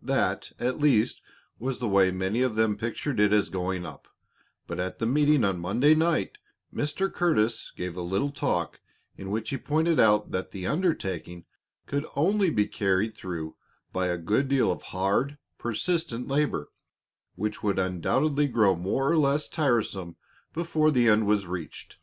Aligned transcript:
That, 0.00 0.52
at 0.58 0.80
least, 0.80 1.20
was 1.58 1.78
the 1.78 1.88
way 1.90 2.10
many 2.10 2.40
of 2.40 2.54
them 2.54 2.74
pictured 2.78 3.20
it 3.20 3.34
as 3.34 3.50
going 3.50 3.84
up, 3.84 4.08
but 4.66 4.80
at 4.80 4.98
the 4.98 5.04
meeting 5.04 5.44
on 5.44 5.58
Monday 5.60 5.94
night 5.94 6.38
Mr. 6.74 7.12
Curtis 7.12 7.70
gave 7.70 7.94
a 7.94 8.00
little 8.00 8.30
talk 8.30 8.80
in 9.18 9.30
which 9.30 9.50
he 9.50 9.58
pointed 9.58 10.00
out 10.00 10.30
that 10.30 10.52
the 10.52 10.66
undertaking 10.66 11.44
could 11.84 12.06
only 12.16 12.48
be 12.48 12.66
carried 12.66 13.14
through 13.14 13.56
by 13.92 14.06
a 14.06 14.16
good 14.16 14.48
deal 14.48 14.72
of 14.72 14.80
hard, 14.84 15.36
persistent 15.58 16.28
labor, 16.28 16.70
which 17.34 17.62
would 17.62 17.78
undoubtedly 17.78 18.48
grow 18.48 18.74
more 18.74 19.12
or 19.12 19.18
less 19.18 19.50
tiresome 19.50 20.16
before 20.54 20.90
the 20.90 21.10
end 21.10 21.26
was 21.26 21.46
reached. 21.46 21.98